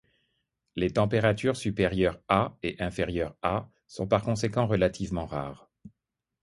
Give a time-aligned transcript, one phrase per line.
[0.75, 5.69] Les températures supérieures à et inférieures à sont par conséquent relativement rares.